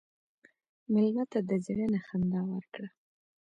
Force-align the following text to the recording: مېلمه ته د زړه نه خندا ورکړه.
مېلمه 0.91 1.23
ته 1.31 1.39
د 1.49 1.51
زړه 1.65 1.85
نه 1.93 1.99
خندا 2.07 2.41
ورکړه. 2.51 2.87